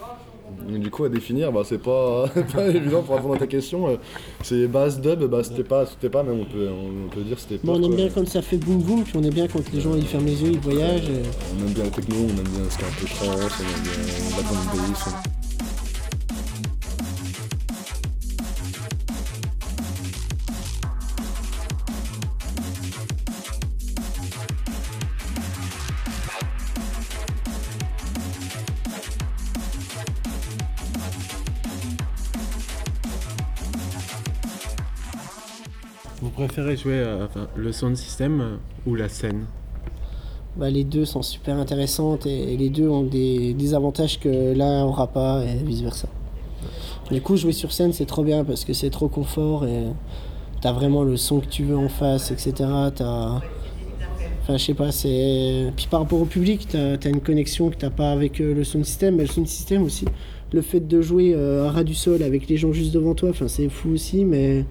Du 0.67 0.89
coup, 0.89 1.03
à 1.05 1.09
définir, 1.09 1.51
bah, 1.51 1.61
c'est 1.65 1.77
pas, 1.81 2.25
pas 2.53 2.67
évident 2.67 3.01
pour 3.01 3.15
répondre 3.15 3.35
à 3.35 3.37
ta 3.37 3.47
question. 3.47 3.87
euh, 3.89 3.95
C'est 4.43 4.67
bass 4.67 4.99
dub, 4.99 5.23
bah, 5.25 5.43
c'était 5.43 5.63
pas, 5.63 5.85
c'était 5.85 6.09
pas, 6.09 6.23
mais 6.23 6.31
on 6.31 6.45
peut, 6.45 6.67
on 6.69 7.09
peut 7.09 7.21
dire 7.21 7.39
c'était 7.39 7.57
pas. 7.57 7.67
Bon, 7.67 7.79
on 7.79 7.83
aime 7.83 7.95
bien 7.95 8.09
quand 8.09 8.27
ça 8.27 8.41
fait 8.41 8.57
boum 8.57 8.81
boum, 8.81 9.03
puis 9.03 9.13
on 9.17 9.23
aime 9.23 9.33
bien 9.33 9.47
quand 9.47 9.61
les 9.71 9.81
gens 9.81 9.95
ils 9.95 10.05
ferment 10.05 10.25
les 10.27 10.41
yeux, 10.43 10.51
ils 10.51 10.59
voyagent. 10.59 11.09
On 11.57 11.65
aime 11.67 11.73
bien 11.73 11.83
la 11.85 11.89
techno, 11.89 12.15
on 12.17 12.29
aime 12.29 12.35
bien 12.35 12.69
ce 12.69 12.77
qui 12.77 12.83
est 12.83 12.87
un 12.87 12.91
peu 12.99 13.05
trance, 13.07 13.51
on 13.59 13.63
aime 13.63 13.83
bien 13.83 14.73
la 14.75 14.87
and 14.87 14.91
bass. 14.91 15.46
Préférez 36.45 36.77
jouer 36.77 37.03
le 37.55 37.71
sound 37.71 37.95
system 37.95 38.59
ou 38.85 38.95
la 38.95 39.09
scène 39.09 39.45
Bah, 40.55 40.69
les 40.69 40.83
deux 40.83 41.05
sont 41.05 41.21
super 41.21 41.57
intéressantes 41.57 42.25
et 42.25 42.55
les 42.57 42.69
deux 42.69 42.87
ont 42.87 43.03
des, 43.03 43.73
avantages 43.73 44.19
que 44.19 44.53
l'un 44.53 44.83
aura 44.83 45.07
pas 45.07 45.43
et 45.43 45.63
vice 45.63 45.81
versa. 45.81 46.07
Du 47.11 47.21
coup, 47.21 47.37
jouer 47.37 47.53
sur 47.53 47.71
scène 47.71 47.93
c'est 47.93 48.05
trop 48.05 48.23
bien 48.23 48.43
parce 48.43 48.65
que 48.65 48.73
c'est 48.73 48.89
trop 48.89 49.07
confort 49.07 49.65
et 49.65 49.85
t'as 50.61 50.73
vraiment 50.73 51.03
le 51.03 51.17
son 51.17 51.39
que 51.39 51.47
tu 51.47 51.63
veux 51.63 51.77
en 51.77 51.89
face, 51.89 52.31
etc. 52.31 52.53
Enfin, 54.47 54.57
je 54.57 54.63
sais 54.63 54.73
pas, 54.73 54.91
c'est. 54.93 55.73
Puis 55.75 55.87
par 55.91 55.99
rapport 55.99 56.21
au 56.21 56.25
public, 56.25 56.67
t'as 56.69 56.95
as 57.03 57.09
une 57.09 57.19
connexion 57.19 57.69
que 57.69 57.75
t'as 57.75 57.89
pas 57.89 58.11
avec 58.11 58.39
euh, 58.39 58.53
le 58.53 58.63
sound 58.63 58.85
system, 58.85 59.17
mais 59.17 59.23
le 59.23 59.29
sound 59.29 59.45
system 59.45 59.83
aussi. 59.83 60.05
Le 60.53 60.61
fait 60.61 60.79
de 60.79 61.01
jouer 61.01 61.33
euh, 61.35 61.67
à 61.67 61.71
ras 61.71 61.83
du 61.83 61.93
sol 61.93 62.23
avec 62.23 62.47
les 62.47 62.55
gens 62.55 62.71
juste 62.71 62.93
devant 62.93 63.13
toi, 63.13 63.31
c'est 63.47 63.67
fou 63.67 63.89
aussi, 63.89 64.23
mais. 64.23 64.63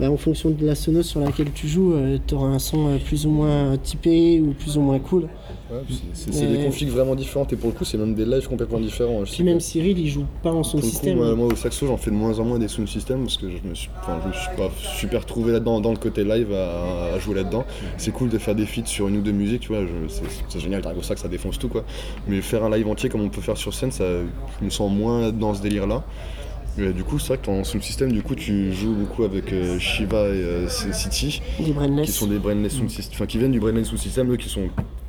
Bah, 0.00 0.10
en 0.10 0.16
fonction 0.16 0.50
de 0.50 0.64
la 0.66 0.74
sonos 0.74 1.02
sur 1.02 1.20
laquelle 1.20 1.50
tu 1.52 1.66
joues, 1.68 1.94
tu 2.26 2.34
auras 2.34 2.48
un 2.48 2.58
son 2.58 2.88
euh, 2.88 2.98
plus 2.98 3.26
ou 3.26 3.30
moins 3.30 3.76
typé 3.76 4.40
ou 4.40 4.52
plus 4.52 4.76
ou 4.76 4.80
moins 4.80 4.98
cool. 4.98 5.28
Ouais, 5.70 5.80
c'est- 6.14 6.30
Mais- 6.32 6.56
des 6.56 6.64
configs 6.64 6.88
vraiment 6.88 7.14
différentes 7.14 7.52
et 7.52 7.56
pour 7.56 7.68
le 7.70 7.74
coup, 7.76 7.84
c'est 7.84 7.98
même 7.98 8.14
des 8.14 8.24
lives 8.24 8.48
complètement 8.48 8.80
différents. 8.80 9.22
Puis 9.24 9.42
même 9.44 9.60
Cyril, 9.60 9.98
il 9.98 10.08
joue 10.08 10.24
pas 10.42 10.50
en 10.50 10.62
son 10.62 10.78
coup, 10.78 10.86
système. 10.86 11.18
moi, 11.34 11.46
au 11.46 11.54
saxo, 11.56 11.86
j'en 11.86 11.98
fais 11.98 12.10
de 12.10 12.16
moins 12.16 12.38
en 12.38 12.44
moins 12.44 12.58
des 12.58 12.68
sound 12.68 12.88
systems 12.88 13.20
parce 13.24 13.36
que 13.36 13.50
je 13.50 13.68
me 13.68 13.74
suis, 13.74 13.90
je 14.06 14.28
me 14.28 14.32
suis 14.32 14.56
pas 14.56 14.70
super 14.98 15.26
trouvé 15.26 15.52
là-dedans, 15.52 15.80
dans 15.80 15.90
le 15.90 15.98
côté 15.98 16.24
live 16.24 16.52
à, 16.54 17.14
à 17.14 17.18
jouer 17.18 17.34
là-dedans. 17.34 17.64
C'est 17.98 18.12
cool 18.12 18.30
de 18.30 18.38
faire 18.38 18.54
des 18.54 18.64
feats 18.64 18.86
sur 18.86 19.08
une 19.08 19.18
ou 19.18 19.20
deux 19.20 19.32
musiques, 19.32 19.60
tu 19.60 19.68
vois, 19.68 19.82
c'est 20.48 20.60
génial, 20.60 20.82
au 20.98 21.02
sax, 21.02 21.20
ça 21.20 21.28
défonce 21.28 21.58
tout 21.58 21.68
quoi. 21.68 21.84
Mais 22.26 22.40
faire 22.40 22.64
un 22.64 22.70
live 22.74 22.88
entier 22.88 23.10
comme 23.10 23.20
on 23.20 23.28
peut 23.28 23.42
faire 23.42 23.56
sur 23.58 23.74
scène, 23.74 23.90
ça, 23.92 24.04
je 24.60 24.64
me 24.64 24.70
sens 24.70 24.90
moins 24.90 25.30
dans 25.32 25.52
ce 25.54 25.60
délire-là. 25.60 26.02
Du 26.78 27.02
coup, 27.04 27.18
c'est 27.18 27.28
vrai 27.28 27.38
que 27.38 27.46
dans 27.46 27.64
sound 27.64 27.82
system, 27.82 28.12
du 28.12 28.22
coup, 28.22 28.34
tu 28.36 28.72
joues 28.72 28.94
beaucoup 28.94 29.24
avec 29.24 29.52
euh, 29.52 29.78
Shiva 29.80 30.28
et 30.28 30.42
euh, 30.42 30.68
City 30.68 31.42
des 31.58 32.02
qui 32.02 32.12
sont 32.12 32.26
des 32.28 32.38
brainless 32.38 32.74
system, 32.88 33.04
enfin 33.14 33.26
qui 33.26 33.38
viennent 33.38 33.52
du 33.52 33.58
brainless 33.60 33.88
sound 33.88 33.98
system, 33.98 34.32
eux 34.32 34.36
qui 34.36 34.48
sont 34.48 34.68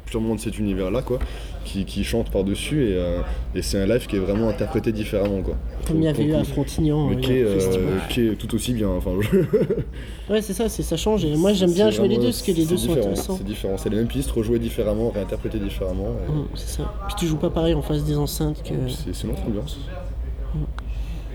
purement 0.10 0.34
de 0.34 0.40
cet 0.40 0.58
univers-là, 0.58 1.04
quoi, 1.04 1.20
qui, 1.66 1.86
qui 1.86 2.04
chantent 2.04 2.32
par-dessus 2.32 2.84
et, 2.86 2.96
euh, 2.96 3.22
et 3.54 3.62
c'est 3.62 3.80
un 3.80 3.86
live 3.86 4.08
qui 4.08 4.16
est 4.16 4.20
vraiment 4.20 4.50
interprété 4.50 4.92
différemment, 4.92 5.42
quoi. 5.42 5.56
Comme 5.86 5.98
il 5.98 6.06
y 6.06 6.08
avait 6.08 6.24
eu 6.24 6.34
à 6.34 6.44
Frontignan. 6.44 7.08
mais 7.08 7.18
qui 7.18 7.34
est, 7.34 7.44
euh, 7.44 8.00
qui 8.10 8.36
tout 8.36 8.56
aussi 8.56 8.74
bien. 8.74 8.90
Enfin, 8.90 9.12
Ouais, 10.30 10.42
c'est 10.42 10.54
ça, 10.54 10.68
c'est 10.68 10.82
ça 10.82 10.98
change. 10.98 11.26
Et 11.26 11.36
moi, 11.36 11.54
j'aime 11.54 11.72
bien 11.72 11.92
jouer 11.92 12.08
les 12.08 12.18
deux 12.18 12.24
parce 12.26 12.42
que 12.42 12.52
les 12.52 12.66
deux 12.66 12.78
sont 12.78 12.92
intéressants. 12.94 13.38
C'est 13.38 13.44
différent, 13.46 13.78
c'est 13.78 13.90
les 13.90 13.98
mêmes 13.98 14.08
pistes, 14.08 14.32
rejouées 14.32 14.60
différemment, 14.60 15.12
réinterprétées 15.12 15.60
différemment. 15.60 16.16
et 16.26 16.32
Hum, 16.32 16.48
c'est 16.56 16.70
ça. 16.70 16.92
Puis 17.08 17.16
tu 17.20 17.28
joues 17.28 17.38
pas 17.38 17.52
pareil 17.52 17.76
en 17.76 17.82
face 17.84 18.04
des 18.04 18.18
enceintes 18.18 18.64
que. 18.64 18.74
C'est 18.88 19.14
c'est 19.14 19.28
une 19.28 19.34
autre 19.34 19.44
ambiance. 19.46 19.78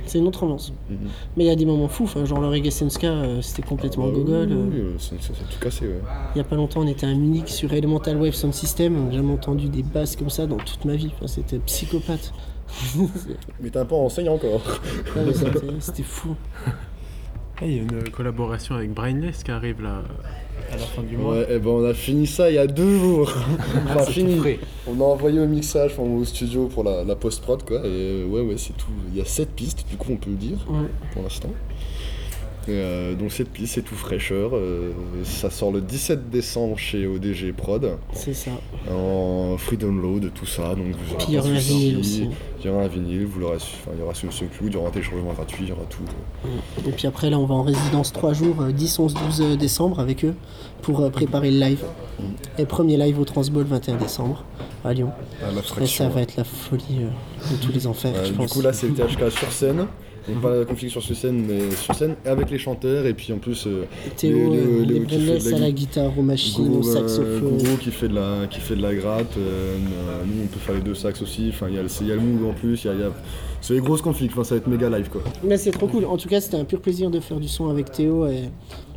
C'est 0.06 0.18
une 0.18 0.26
autre 0.26 0.42
ambiance. 0.44 0.72
Mhm. 0.90 0.98
Mais 1.36 1.44
il 1.44 1.46
y 1.46 1.50
a 1.50 1.56
des 1.56 1.64
moments 1.66 1.88
fous. 1.88 2.08
Genre 2.24 2.40
le 2.40 2.48
Reggae 2.48 2.70
Senska, 2.70 3.06
euh, 3.08 3.42
c'était 3.42 3.62
complètement 3.62 4.04
Ah 4.06 4.10
bah 4.10 4.14
oui, 4.18 4.24
gogol. 4.24 4.48
oui, 4.48 4.54
euh. 4.80 4.90
oui, 4.92 4.96
c'est 4.98 5.20
c'est- 5.22 5.32
c'est 5.34 5.48
tout 5.54 5.58
cassé, 5.60 5.86
ouais. 5.86 6.00
Il 6.34 6.38
y 6.38 6.40
a 6.40 6.44
pas 6.44 6.56
longtemps, 6.56 6.80
on 6.80 6.86
était 6.86 7.06
à 7.06 7.14
Munich 7.14 7.48
sur 7.48 7.72
Elemental 7.72 8.16
Wave 8.20 8.34
Sound 8.34 8.54
System. 8.54 9.08
J'ai 9.10 9.16
jamais 9.18 9.32
entendu 9.32 9.68
des 9.68 9.82
basses 9.82 10.16
comme 10.16 10.30
ça 10.30 10.46
dans 10.46 10.56
toute 10.58 10.84
ma 10.84 10.94
vie. 10.96 11.10
C'était 11.26 11.58
psychopathe. 11.58 12.32
Mais 13.60 13.70
t'es 13.70 13.78
un 13.78 13.84
peu 13.84 13.94
enseigne 13.94 14.28
encore. 14.30 14.60
C'était 15.80 16.02
fou. 16.02 16.34
Il 17.64 17.76
y 17.76 17.78
a 17.78 17.82
une 17.82 18.10
collaboration 18.10 18.74
avec 18.74 18.92
Brainless 18.92 19.42
qui 19.42 19.50
arrive 19.50 19.82
là 19.82 20.02
à 20.70 20.76
la 20.76 20.82
fin 20.82 21.02
du 21.02 21.16
mois. 21.16 21.34
Ouais, 21.34 21.46
et 21.54 21.58
ben 21.58 21.70
on 21.70 21.84
a 21.84 21.94
fini 21.94 22.26
ça 22.26 22.50
il 22.50 22.54
y 22.54 22.58
a 22.58 22.66
deux 22.66 22.98
jours. 22.98 23.32
c'est 23.98 24.04
tout 24.04 24.10
fini. 24.12 24.58
On 24.86 25.00
a 25.00 25.04
envoyé 25.04 25.40
au 25.40 25.46
mixage, 25.46 25.92
enfin, 25.92 26.02
au 26.02 26.24
studio 26.24 26.66
pour 26.66 26.84
la, 26.84 27.04
la 27.04 27.16
post-prod, 27.16 27.62
quoi. 27.64 27.80
Et 27.84 28.24
ouais, 28.24 28.40
ouais, 28.42 28.56
c'est 28.56 28.76
tout. 28.76 28.86
Il 29.12 29.18
y 29.18 29.20
a 29.20 29.24
sept 29.24 29.50
pistes, 29.50 29.84
du 29.88 29.96
coup, 29.96 30.12
on 30.12 30.16
peut 30.16 30.30
le 30.30 30.36
dire, 30.36 30.58
Ouais. 30.68 30.88
pour 31.12 31.22
l'instant. 31.22 31.50
Euh, 32.68 33.14
donc, 33.14 33.30
cette 33.32 33.50
piste, 33.50 33.74
c'est 33.74 33.82
tout 33.82 33.94
fraîcheur. 33.94 34.50
euh, 34.54 34.92
ça 35.24 35.50
sort 35.50 35.70
le 35.72 35.80
17 35.80 36.30
décembre 36.30 36.78
chez 36.78 37.06
ODG 37.06 37.52
Prod. 37.56 37.96
C'est 38.12 38.32
ça. 38.34 38.50
en 38.90 39.56
free 39.58 39.76
download, 39.76 40.30
tout 40.34 40.46
ça. 40.46 40.74
Donc 40.74 40.86
vous 40.86 41.14
aurez 41.14 41.18
Puis 41.18 41.26
il 41.28 41.34
y 41.34 41.38
aura 41.38 41.48
un 41.48 41.52
vinyle 41.58 41.98
aussi. 41.98 42.28
Il 42.60 42.66
y 42.66 42.70
aura 42.70 42.84
un 42.84 42.88
vinyle, 42.88 43.26
vous 43.26 43.40
l'aurez, 43.40 43.56
enfin, 43.56 43.90
il 43.94 44.00
y 44.00 44.02
aura 44.02 44.14
sur 44.14 44.32
ce 44.32 44.44
cloud, 44.46 44.70
il 44.70 44.74
y 44.74 44.76
aura 44.76 44.88
un 44.88 44.90
téléchargement 44.90 45.32
gratuit, 45.34 45.64
il 45.64 45.68
y 45.68 45.72
aura 45.72 45.82
tout. 45.90 46.02
Et 46.88 46.92
puis 46.92 47.06
après, 47.06 47.28
là, 47.28 47.38
on 47.38 47.44
va 47.44 47.54
en 47.54 47.62
résidence 47.62 48.12
3 48.12 48.32
jours, 48.32 48.56
euh, 48.62 48.72
10, 48.72 48.98
11, 48.98 49.14
12 49.38 49.58
décembre 49.58 50.00
avec 50.00 50.24
eux 50.24 50.34
pour 50.80 51.00
euh, 51.00 51.10
préparer 51.10 51.50
le 51.50 51.58
live. 51.58 51.84
Et 52.58 52.64
premier 52.64 52.96
live 52.96 53.18
au 53.20 53.24
Transball 53.26 53.64
21 53.64 53.96
décembre 53.96 54.44
à 54.84 54.94
Lyon. 54.94 55.10
Ah, 55.42 55.48
Et 55.82 55.86
ça 55.86 56.08
va 56.08 56.22
être 56.22 56.36
la 56.36 56.44
folie 56.44 57.00
euh, 57.00 57.50
de 57.54 57.56
tous 57.62 57.72
les 57.72 57.86
enfers, 57.86 58.12
Ouais, 58.14 58.20
je 58.24 58.30
du 58.30 58.36
pense. 58.38 58.52
coup 58.52 58.60
là 58.62 58.72
c'est 58.72 58.86
le 58.88 58.94
THK 58.94 59.30
sur 59.30 59.52
scène. 59.52 59.86
Donc 60.28 60.40
pas 60.40 60.56
la 60.56 60.64
config 60.64 60.88
sur 60.88 61.02
scène, 61.02 61.44
mais 61.46 61.70
sur 61.76 61.94
scène 61.94 62.14
avec 62.24 62.50
les 62.50 62.58
chanteurs 62.58 63.04
et 63.06 63.12
puis 63.14 63.32
en 63.32 63.38
plus 63.38 63.66
euh, 63.66 63.84
Théo, 64.16 64.54
euh, 64.54 64.84
qui 64.84 64.92
fait 64.92 64.98
de 64.98 65.04
brainless 65.04 65.50
la 65.50 65.56
à 65.56 65.60
la 65.60 65.66
gui- 65.68 65.74
guitare, 65.74 66.18
aux 66.18 66.22
machines, 66.22 66.74
au 66.74 66.78
euh, 66.78 66.82
saxophone. 66.82 67.58
Gourou 67.58 67.76
qui 67.78 67.90
fait 67.90 68.08
de 68.08 68.14
la 68.14 68.46
qui 68.48 68.60
fait 68.60 68.76
de 68.76 68.82
la 68.82 68.94
gratte. 68.94 69.36
euh, 69.36 69.76
euh, 69.76 70.22
nous 70.26 70.44
on 70.44 70.46
peut 70.46 70.58
faire 70.60 70.74
les 70.76 70.80
deux 70.80 70.94
sax 70.94 71.20
aussi. 71.20 71.50
Enfin 71.50 71.66
il 71.68 71.74
y 71.74 71.78
a 71.78 72.14
le 72.14 72.20
Moog 72.20 72.48
en 72.50 72.54
plus. 72.54 72.84
Il 72.84 72.86
y 72.86 72.90
a, 72.90 72.94
y 72.94 73.02
a- 73.02 73.12
c'est 73.60 73.74
des 73.74 73.80
grosses 73.80 74.02
configs. 74.02 74.30
Enfin 74.32 74.44
ça 74.44 74.54
va 74.54 74.60
être 74.60 74.66
méga 74.66 74.88
live 74.88 75.08
quoi. 75.10 75.22
Mais 75.42 75.58
c'est 75.58 75.70
trop 75.72 75.86
cool. 75.88 76.04
En 76.06 76.16
tout 76.16 76.28
cas, 76.28 76.40
c'était 76.40 76.56
un 76.56 76.64
pur 76.64 76.80
plaisir 76.80 77.10
de 77.10 77.20
faire 77.20 77.38
du 77.40 77.48
son 77.48 77.68
avec 77.68 77.92
Théo 77.92 78.26
et 78.26 78.44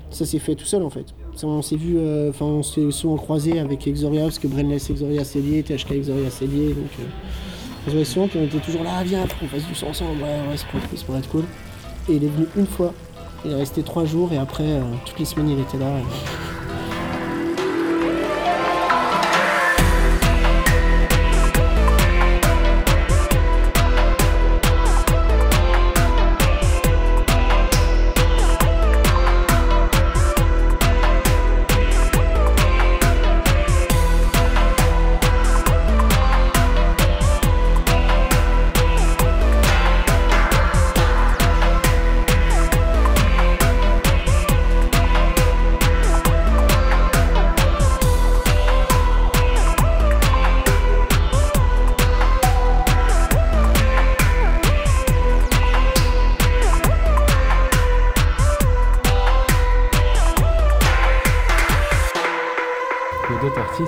ça 0.10 0.26
s'est 0.26 0.40
fait 0.40 0.56
tout 0.56 0.66
seul 0.66 0.82
en 0.84 0.90
fait. 0.90 1.06
Ça, 1.36 1.46
On 1.48 1.62
s'est 1.62 1.76
vu, 1.76 1.98
euh, 1.98 2.30
enfin 2.30 2.46
on 2.46 2.64
s'est 2.64 2.90
souvent 2.92 3.18
croisé 3.18 3.60
avec 3.60 3.86
Exoria 3.86 4.24
parce 4.24 4.40
que 4.40 4.48
Brainless 4.48 4.90
Exoria 4.90 5.24
c'est 5.26 5.40
lié, 5.42 5.62
THK 5.62 5.92
Exoria 5.92 6.30
c'est 6.30 6.46
lié. 6.48 6.70
Donc 6.70 6.90
euh, 7.00 7.04
on 7.96 8.06
souvent 8.06 8.28
puis 8.28 8.40
on 8.40 8.46
était 8.46 8.60
toujours 8.60 8.84
là, 8.84 9.04
viens, 9.04 9.26
qu'on 9.40 9.48
fasse 9.48 9.66
du 9.66 9.76
son 9.76 9.88
ensemble, 9.88 10.22
ouais, 10.22 10.50
ouais, 10.50 10.58
c'est 10.58 10.68
pour, 10.68 10.80
ça 10.82 11.06
pourrait 11.06 11.20
être 11.20 11.30
cool. 11.30 11.46
Et 12.10 12.16
il 12.16 12.24
est 12.24 12.28
venu 12.28 12.48
une 12.56 12.68
fois, 12.68 12.94
il 13.46 13.52
est 13.52 13.56
resté 13.56 13.84
trois 13.84 14.06
jours 14.06 14.32
et 14.34 14.38
après, 14.38 14.64
euh, 14.64 14.82
toutes 15.06 15.20
les 15.20 15.26
semaines 15.26 15.50
il 15.50 15.60
était 15.60 15.78
là. 15.78 15.88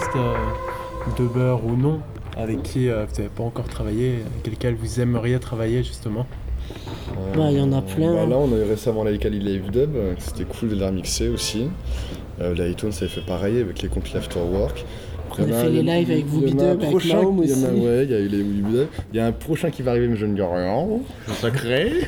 Artistes, 0.10 0.16
euh, 0.16 1.24
de 1.24 1.28
beurre 1.28 1.66
ou 1.66 1.76
non, 1.76 2.00
avec 2.38 2.64
qui 2.64 2.90
euh, 2.90 3.06
vous 3.06 3.16
n'avez 3.18 3.30
pas 3.30 3.44
encore 3.44 3.68
travaillé, 3.68 4.20
avec 4.34 4.48
lesquels 4.48 4.76
vous 4.76 5.00
aimeriez 5.00 5.40
travailler 5.40 5.84
justement 5.84 6.26
Ouais, 7.36 7.52
il 7.52 7.58
y 7.58 7.62
en 7.62 7.74
a 7.74 7.82
plein. 7.82 8.14
Bah, 8.14 8.26
là, 8.28 8.38
on 8.38 8.54
a 8.54 8.58
eu 8.58 8.64
récemment 8.64 9.04
la 9.04 9.18
Kali 9.18 9.40
Live 9.40 9.72
Dub, 9.72 9.96
euh, 9.96 10.14
c'était 10.20 10.46
cool 10.46 10.70
de 10.70 10.76
les 10.76 10.86
remixer 10.86 11.30
aussi. 11.30 11.68
Euh, 12.42 12.56
la 12.56 12.68
iTunes, 12.68 12.92
ça 12.92 13.06
avait 13.06 13.14
fait 13.14 13.26
pareil 13.26 13.60
avec 13.60 13.82
les 13.82 13.90
compil 13.90 14.16
Afterwork. 14.18 14.86
On 15.40 15.44
a 15.44 15.46
Il 15.48 15.52
y 15.52 15.54
en 15.56 15.62
fait 15.62 15.70
les 15.70 15.82
lives 15.82 16.12
avec 16.12 16.26
Dub, 16.30 16.60
avec 16.62 16.90
prochain 16.90 17.16
Mahom 17.22 17.42
qui- 17.42 17.48
il 17.48 17.50
y 17.50 17.54
en 17.54 17.68
a- 17.68 17.72
aussi. 17.72 17.80
Ouais, 17.82 18.04
il 18.06 18.12
y 18.12 18.14
a 18.14 18.20
eu 18.20 18.28
les. 18.28 18.40
Il 19.14 19.18
y 19.18 19.20
a 19.20 19.26
un 19.28 19.32
prochain 19.32 19.70
qui 19.70 19.82
va 19.82 19.92
arriver, 19.92 20.08
mais 20.08 20.16
je 20.18 20.26
ne 20.26 20.36
dis 20.36 20.42
rien. 20.42 20.86
C'est 21.28 21.34
sacré. 21.34 21.92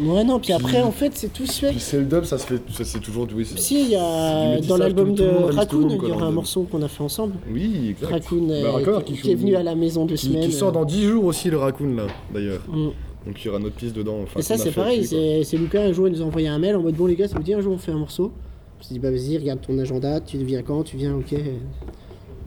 Ouais, 0.00 0.22
non, 0.22 0.38
puis 0.38 0.52
après, 0.52 0.80
en 0.80 0.92
fait, 0.92 1.10
c'est 1.16 1.32
tout 1.32 1.44
fait. 1.44 1.70
Puis 1.70 1.80
c'est 1.80 1.98
le 1.98 2.04
dub, 2.04 2.22
ça 2.22 2.38
se 2.38 2.46
fait, 2.46 2.60
ça, 2.72 2.84
c'est 2.84 3.00
toujours. 3.00 3.26
Oui, 3.34 3.44
c'est- 3.44 3.58
Si, 3.58 3.82
il 3.82 3.88
y 3.90 3.96
a 3.96 4.60
dans 4.60 4.76
l'album 4.76 5.12
de 5.12 5.24
Raccoon, 5.26 5.88
il 5.90 6.08
y 6.08 6.12
aura 6.12 6.26
un 6.26 6.30
morceau 6.30 6.62
qu'on 6.70 6.82
a 6.82 6.88
fait 6.88 7.02
ensemble. 7.02 7.34
Oui, 7.52 7.88
exact. 7.90 8.12
Raccoon, 8.12 8.48
euh, 8.48 8.62
Bah, 8.84 9.02
qui, 9.04 9.14
qui 9.14 9.22
qui 9.22 9.32
est 9.32 9.34
venu 9.34 9.56
à 9.56 9.64
la 9.64 9.74
maison 9.74 10.06
deux 10.06 10.14
Qui, 10.14 10.26
semaines. 10.26 10.44
qui 10.46 10.52
sort 10.52 10.70
dans 10.70 10.84
10 10.84 11.02
jours 11.04 11.24
aussi, 11.24 11.50
le 11.50 11.58
Raccoon, 11.58 11.96
là, 11.96 12.06
d'ailleurs. 12.32 12.60
Mm. 12.68 12.90
Donc 13.26 13.44
il 13.44 13.46
y 13.46 13.48
aura 13.50 13.58
notre 13.58 13.74
piste 13.74 13.96
dedans. 13.96 14.18
Enfin, 14.22 14.38
Et 14.38 14.42
ça, 14.42 14.56
c'est 14.56 14.70
pareil. 14.70 15.04
c'est 15.04 15.56
Lucas, 15.56 15.82
un 15.82 15.92
jour, 15.92 16.06
il 16.06 16.14
nous 16.14 16.22
a 16.22 16.24
envoyé 16.24 16.46
un 16.46 16.58
mail 16.60 16.76
en 16.76 16.80
mode 16.82 16.94
Bon, 16.94 17.06
les 17.06 17.16
gars, 17.16 17.26
ça 17.26 17.36
vous 17.36 17.42
dit 17.42 17.52
un 17.54 17.60
jour 17.60 17.72
on 17.74 17.78
fait 17.78 17.90
un 17.92 17.98
morceau? 17.98 18.30
Je 18.82 18.88
dit 18.88 18.98
Bah, 18.98 19.10
vas-y, 19.10 19.38
regarde 19.38 19.60
ton 19.60 19.78
agenda, 19.78 20.20
tu 20.20 20.38
viens 20.38 20.62
quand 20.62 20.82
Tu 20.84 20.96
viens, 20.96 21.14
ok. 21.14 21.34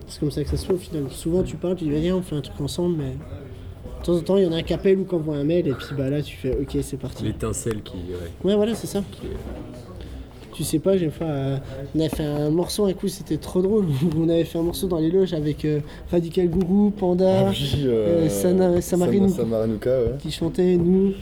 C'est 0.07 0.19
comme 0.19 0.31
ça 0.31 0.43
que 0.43 0.49
ça 0.49 0.57
se 0.57 0.65
fait 0.65 0.73
au 0.73 0.77
final. 0.77 1.03
Souvent, 1.11 1.41
tu 1.43 1.55
parles, 1.55 1.75
tu 1.75 1.85
dis 1.85 1.89
Viens, 1.91 2.15
on 2.17 2.21
fait 2.21 2.35
un 2.35 2.41
truc 2.41 2.59
ensemble, 2.61 2.97
mais. 2.97 3.11
De 4.01 4.05
temps 4.05 4.15
en 4.15 4.21
temps, 4.21 4.37
il 4.37 4.43
y 4.43 4.47
en 4.47 4.51
a 4.51 4.55
un 4.57 4.63
qui 4.63 4.73
appelle 4.73 4.97
ou 4.99 5.05
qui 5.05 5.13
envoie 5.13 5.35
un 5.35 5.43
mail, 5.43 5.67
et 5.67 5.73
puis 5.73 5.85
bah 5.95 6.09
là, 6.09 6.23
tu 6.23 6.35
fais 6.35 6.57
Ok, 6.59 6.75
c'est 6.81 6.97
parti. 6.97 7.23
L'étincelle 7.23 7.83
qui. 7.83 7.97
ouais. 7.97 8.49
Ouais, 8.49 8.55
voilà, 8.55 8.73
c'est 8.73 8.87
ça. 8.87 9.03
Tu 10.53 10.63
sais 10.65 10.79
pas, 10.79 10.97
j'ai 10.97 11.09
fait, 11.11 11.23
euh, 11.23 11.57
on 11.95 11.99
avait 11.99 12.09
fait 12.09 12.23
un 12.25 12.49
morceau, 12.49 12.85
un 12.85 12.93
coup, 12.93 13.07
c'était 13.07 13.37
trop 13.37 13.61
drôle. 13.61 13.85
On 14.17 14.27
avait 14.27 14.43
fait 14.43 14.57
un 14.59 14.63
morceau 14.63 14.85
dans 14.87 14.97
les 14.99 15.09
loges 15.09 15.33
avec 15.33 15.63
euh, 15.63 15.79
Radical 16.11 16.49
Guru, 16.49 16.91
Panda, 16.91 17.45
Ah 17.47 17.49
oui, 17.51 17.83
euh, 17.85 18.25
euh, 18.25 18.29
Sana-. 18.29 18.81
Sama- 18.81 19.07
ouais. 19.07 20.17
qui 20.19 20.29
chantait, 20.29 20.75
nous. 20.75 21.13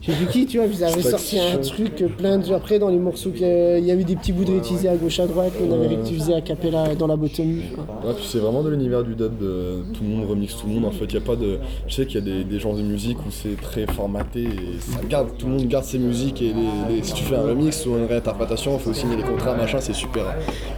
J'ai 0.00 0.12
vu 0.12 0.26
qui, 0.26 0.46
tu 0.46 0.58
vois, 0.58 0.68
vous 0.68 0.82
avez 0.84 0.92
C'est 1.02 1.10
pas 1.10 1.18
sorti 1.18 1.38
un 1.40 1.58
truc 1.58 2.02
euh, 2.02 2.08
plein 2.08 2.38
de. 2.38 2.52
Après, 2.52 2.78
dans 2.78 2.88
les 2.88 2.98
morceaux, 2.98 3.30
qu'il 3.30 3.40
y 3.42 3.44
a- 3.44 3.78
il 3.78 3.84
y 3.84 3.90
a 3.90 3.94
eu 3.94 4.04
des 4.04 4.14
petits 4.14 4.32
bouts 4.32 4.44
de 4.44 4.52
réutilisés 4.52 4.88
à 4.88 4.94
gauche 4.96 5.18
à 5.18 5.26
droite, 5.26 5.52
on 5.60 5.72
avait 5.74 5.88
réutilisé 5.88 6.34
à 6.34 6.40
Capella 6.40 6.94
dans 6.94 7.08
la 7.08 7.16
bottom. 7.16 7.60
quoi. 7.74 7.84
Ouais, 8.08 8.14
puis 8.14 8.24
c'est 8.28 8.38
vraiment 8.38 8.62
de 8.62 8.70
l'univers 8.70 9.02
du 9.02 9.16
dub, 9.16 9.36
de- 9.38 9.82
tout 9.92 10.04
le 10.04 10.08
monde 10.08 10.28
remixe 10.30 10.56
tout 10.56 10.68
le 10.68 10.74
monde. 10.74 10.84
En 10.84 10.92
fait, 10.92 11.06
il 11.06 11.14
y 11.14 11.16
a 11.16 11.20
pas 11.20 11.34
de. 11.34 11.58
Je 11.88 11.94
sais 11.94 12.06
qu'il 12.06 12.14
y 12.14 12.18
a 12.18 12.20
des, 12.24 12.44
des 12.44 12.60
genres 12.60 12.76
de 12.76 12.82
musique 12.82 13.18
où 13.26 13.30
c'est 13.32 13.60
très 13.60 13.86
formaté 13.86 14.44
et 14.44 14.78
ça 14.78 15.00
garde, 15.08 15.30
tout 15.36 15.46
le 15.46 15.52
monde 15.54 15.66
garde 15.66 15.84
ses 15.84 15.98
musiques 15.98 16.42
et 16.42 16.52
les- 16.52 16.96
les- 16.96 17.02
si 17.02 17.12
tu 17.14 17.24
fais 17.24 17.34
un 17.34 17.42
remix 17.42 17.84
ou 17.86 17.96
une 17.96 18.06
réinterprétation, 18.06 18.74
il 18.76 18.80
faut 18.80 18.94
signer 18.94 19.16
les 19.16 19.24
contrats, 19.24 19.56
machin, 19.56 19.80
c'est 19.80 19.94
super, 19.96 20.24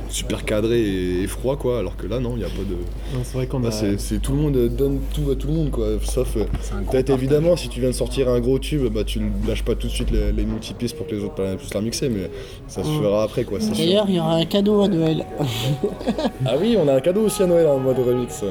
super 0.09 0.47
cadré 0.47 0.81
et, 0.81 1.23
et 1.25 1.27
froid 1.27 1.57
quoi. 1.57 1.79
Alors 1.79 1.99
que 1.99 2.07
là, 2.07 2.21
non, 2.21 2.33
il 2.37 2.39
n'y 2.39 2.45
a 2.45 2.49
pas 2.49 2.63
de. 2.67 2.75
Non, 3.17 3.21
C'est 3.23 3.37
vrai 3.37 3.47
qu'on 3.47 3.63
a. 3.65 3.71
c'est, 3.71 4.19
tout 4.23 4.33
le 4.33 4.39
monde 4.39 4.57
donne 4.75 4.99
tout 5.15 5.31
à 5.31 5.35
tout 5.37 5.49
le 5.49 5.53
monde 5.55 5.71
quoi. 5.71 5.87
Sauf 6.03 6.37
euh, 6.39 6.45
peut-être 6.91 7.11
évidemment 7.11 7.55
si 7.57 7.69
tu 7.69 7.81
viens 7.81 7.91
de 7.91 7.95
sortir 7.95 8.31
un 8.31 8.41
gros 8.41 8.59
tube, 8.59 8.83
bah 8.91 9.05
tu 9.11 9.19
ne 9.21 9.47
lâches 9.49 9.65
pas 9.65 9.75
tout 9.75 9.87
de 9.89 9.93
suite 9.93 10.11
les, 10.11 10.33
les 10.33 10.45
multipistes 10.45 10.97
pour 10.97 11.07
que 11.07 11.15
les 11.15 11.25
autres 11.25 11.57
puissent 11.57 11.75
la 11.75 11.81
mixer, 11.81 12.09
mais 12.09 12.31
ça 12.69 12.83
se 12.85 12.89
Mm. 12.89 13.03
fera 13.03 13.23
après 13.25 13.45
quoi. 13.45 13.59
D'ailleurs, 13.59 14.05
il 14.09 14.15
y 14.17 14.21
aura 14.21 14.35
un 14.37 14.45
cadeau 14.45 14.83
à 14.83 14.89
Noël. 14.89 15.25
Ah 16.47 16.55
oui, 16.61 16.77
on 16.79 16.89
a 16.89 16.95
un 16.95 17.01
cadeau 17.01 17.23
aussi 17.27 17.43
à 17.43 17.47
Noël 17.47 17.67
en 17.67 17.79
mode 17.79 17.99
remix. 17.99 18.43
Ouais, 18.43 18.49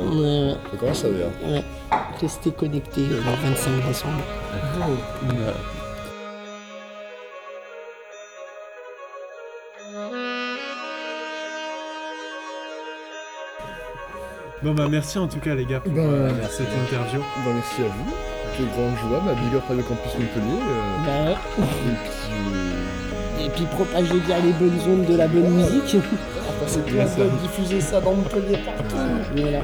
ouais, 0.87 0.93
Ça 0.93 1.07
dire. 1.09 1.27
ouais. 1.47 1.61
Restez 2.21 2.51
connectés 2.51 3.01
euh, 3.01 3.17
le 3.17 3.49
25 3.49 3.87
décembre. 3.87 4.23
Bon 14.61 14.73
bah 14.73 14.87
merci 14.89 15.17
en 15.17 15.27
tout 15.27 15.39
cas 15.39 15.55
les 15.55 15.65
gars 15.65 15.79
pour 15.79 15.93
Ben, 15.93 16.01
euh, 16.01 16.31
merci. 16.37 16.57
cette 16.57 16.67
interview. 16.87 17.19
Bah, 17.19 17.51
merci 17.53 17.81
à 17.81 17.85
vous. 17.87 18.38
Quelle 18.59 18.67
grande 18.71 18.97
joie, 19.07 19.21
ma 19.25 19.33
big 19.35 19.55
up 19.55 19.63
Radio 19.69 19.83
Campus 19.83 20.11
Montpellier. 20.19 20.59
euh, 20.59 21.05
Bah, 21.05 21.31
et 21.57 21.61
puis, 21.61 22.33
euh, 22.33 23.45
et 23.45 23.49
puis 23.51 23.63
propagez 23.71 24.19
bien 24.19 24.35
les 24.39 24.51
bonnes 24.51 24.79
ondes 24.85 25.05
de 25.05 25.15
la 25.15 25.27
bonne 25.29 25.49
musique. 25.49 25.95
c'est 26.67 26.85
Diffuser 27.41 27.79
ça 27.79 28.01
dans 28.01 28.15
Montpellier 28.15 28.57
partout. 28.57 28.95
Voilà. 29.37 29.59